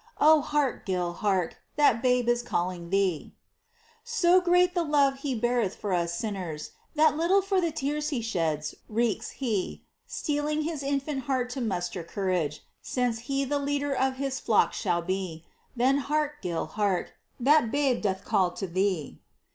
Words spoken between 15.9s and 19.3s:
hark, Gil, hark, that Babe doth call to thee